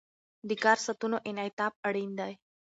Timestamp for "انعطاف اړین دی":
1.29-2.33